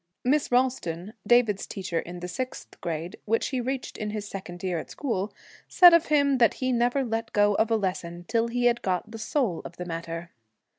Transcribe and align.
Miss 0.23 0.51
Ralston, 0.51 1.13
David's 1.27 1.67
teacher 1.67 1.99
in 1.99 2.21
the 2.21 2.27
sixth 2.27 2.81
grade, 2.81 3.17
which 3.25 3.49
he 3.49 3.61
reached 3.61 3.99
in 3.99 4.09
his 4.09 4.27
second 4.27 4.63
year 4.63 4.79
at 4.79 4.89
school, 4.89 5.31
said 5.67 5.93
of 5.93 6.07
him 6.07 6.39
that 6.39 6.55
he 6.55 6.71
never 6.71 7.03
let 7.05 7.31
go 7.33 7.53
of 7.53 7.69
a 7.69 7.75
lesson 7.77 8.25
till 8.27 8.47
he 8.47 8.65
had 8.65 8.81
got 8.81 9.11
the 9.11 9.19
soul 9.19 9.61
of 9.63 9.77
the 9.77 9.85
matter. 9.85 10.31